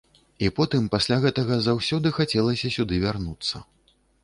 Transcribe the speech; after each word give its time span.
І 0.45 0.47
потым 0.59 0.87
пасля 0.95 1.17
гэтага 1.25 1.59
заўсёды 1.67 2.13
хацелася 2.17 2.73
сюды 2.79 2.95
вярнуцца. 3.07 3.65